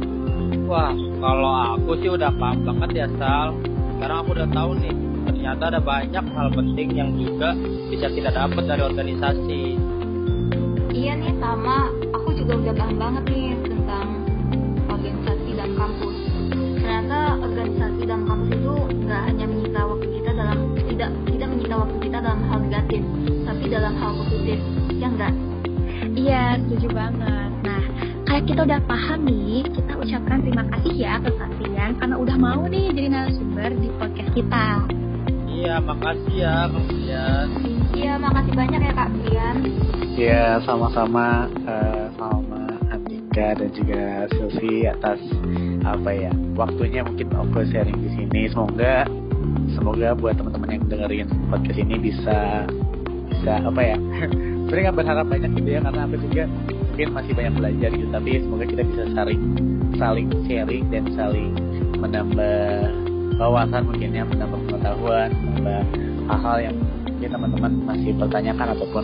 Wah, 0.72 0.94
kalau 1.20 1.52
aku 1.76 1.92
sih 2.00 2.10
udah 2.12 2.32
paham 2.40 2.64
banget 2.64 2.90
ya 3.04 3.08
Sal. 3.20 3.56
Sekarang 3.98 4.18
aku 4.24 4.30
udah 4.38 4.50
tahu 4.54 4.72
nih, 4.80 4.96
ternyata 5.28 5.64
ada 5.74 5.82
banyak 5.84 6.26
hal 6.32 6.48
penting 6.54 6.90
yang 6.96 7.12
juga 7.20 7.56
bisa 7.92 8.08
kita 8.12 8.30
dapat 8.32 8.64
dari 8.64 8.84
organisasi. 8.84 9.64
Iya 10.94 11.14
nih 11.20 11.34
sama, 11.40 11.92
aku 12.16 12.30
juga 12.36 12.54
udah 12.64 12.74
paham 12.76 12.96
banget 13.00 13.24
nih 13.32 13.47
Iya, 26.58 26.65
setuju 26.74 26.89
banget. 26.89 27.52
Nah, 27.70 27.84
kayak 28.26 28.43
kita 28.50 28.62
udah 28.65 28.82
paham 28.89 29.20
nih, 29.30 29.62
kita 29.78 29.93
ucapkan 29.93 30.41
terima 30.41 30.63
kasih 30.74 30.93
ya 30.98 31.13
ke 31.22 31.30
kalian 31.38 31.91
karena 32.02 32.15
udah 32.17 32.38
mau 32.41 32.65
nih 32.65 32.89
jadi 32.98 33.10
narasumber 33.13 33.70
di 33.78 33.88
podcast 34.02 34.32
kita. 34.34 34.65
Iya, 35.46 35.76
makasih 35.86 36.34
ya 36.34 36.56
kemudian. 36.65 37.46
Iya, 37.93 38.13
makasih 38.17 38.54
banyak 38.58 38.80
ya 38.82 38.93
Kak 38.98 39.10
Brian. 39.13 39.58
ya 40.17 40.58
sama-sama 40.65 41.46
eh, 41.70 42.10
sama 42.17 42.62
Andika 42.89 43.54
dan 43.54 43.70
juga 43.70 44.26
Silvi 44.34 44.89
atas 44.89 45.22
apa 45.86 46.10
ya 46.10 46.34
waktunya 46.58 47.06
mungkin 47.06 47.30
aku 47.38 47.62
sharing 47.70 48.02
di 48.02 48.10
sini 48.17 48.50
semoga 48.50 49.06
semoga 49.78 50.17
buat 50.17 50.41
teman-teman 50.41 50.74
yang 50.74 50.84
dengerin 50.89 51.30
podcast 51.54 51.78
ini 51.78 52.02
bisa 52.02 52.65
bisa 53.30 53.62
apa 53.62 53.82
ya 53.93 53.98
sebenarnya 54.68 54.92
nggak 54.92 55.00
berharap 55.00 55.26
banyak 55.32 55.52
gitu 55.56 55.70
ya 55.72 55.80
karena 55.80 56.02
aku 56.04 56.16
juga 56.28 56.44
mungkin 56.92 57.08
masih 57.16 57.34
banyak 57.40 57.54
belajar 57.56 57.90
gitu 57.96 58.08
tapi 58.12 58.30
semoga 58.44 58.66
kita 58.68 58.84
bisa 58.84 59.04
saling 59.16 59.42
saling 59.96 60.28
sharing 60.44 60.84
dan 60.92 61.04
saling 61.16 61.52
menambah 61.96 62.92
wawasan 63.40 63.82
mungkin 63.88 64.10
ya 64.12 64.28
menambah 64.28 64.60
pengetahuan 64.68 65.30
menambah 65.32 65.82
hal-hal 66.28 66.58
yang 66.60 66.76
mungkin 67.08 67.30
teman-teman 67.32 67.72
masih 67.88 68.12
pertanyakan 68.20 68.68
ataupun 68.76 69.04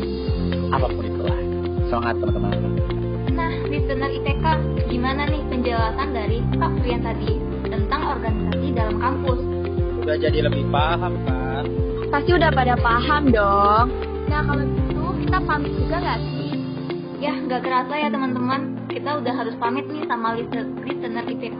apa 0.76 0.88
pun 0.92 1.04
itulah 1.08 1.40
semangat 1.88 2.16
teman-teman 2.20 2.52
Nah, 3.34 3.50
listener 3.66 4.12
ITK, 4.14 4.46
gimana 4.94 5.26
nih 5.26 5.42
penjelasan 5.50 6.14
dari 6.14 6.44
Kak 6.54 6.70
Brian 6.84 7.02
tadi 7.02 7.42
tentang 7.66 8.02
organisasi 8.20 8.68
dalam 8.78 9.02
kampus? 9.02 9.40
Udah 10.06 10.18
jadi 10.22 10.46
lebih 10.46 10.70
paham 10.70 11.18
kan? 11.26 11.66
Pasti 12.14 12.30
udah 12.38 12.54
pada 12.54 12.78
paham 12.78 13.34
dong. 13.34 13.88
Nah, 14.30 14.42
kalau 14.46 14.66
kita 15.34 15.50
pamit 15.50 15.74
juga 15.74 15.98
gak 15.98 16.22
sih? 16.22 16.54
Ya, 17.18 17.34
nggak 17.34 17.66
kerasa 17.66 17.94
ya 17.98 18.14
teman-teman, 18.14 18.86
kita 18.86 19.18
udah 19.18 19.34
harus 19.34 19.58
pamit 19.58 19.90
nih 19.90 20.06
sama 20.06 20.38
listener, 20.38 21.26
ITK. 21.26 21.58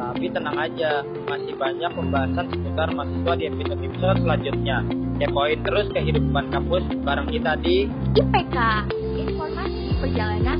Tapi 0.00 0.24
tenang 0.32 0.56
aja, 0.56 1.04
masih 1.28 1.52
banyak 1.60 1.92
pembahasan 1.92 2.48
seputar 2.48 2.88
mahasiswa 2.96 3.32
di 3.36 3.44
episode-episode 3.52 4.16
selanjutnya. 4.24 4.76
Kepoin 5.20 5.60
terus 5.60 5.86
kehidupan 5.92 6.48
kampus 6.48 6.88
bareng 7.04 7.28
kita 7.28 7.52
di 7.60 7.84
IPK, 8.16 8.56
informasi 9.28 10.00
perjalanan 10.00 10.58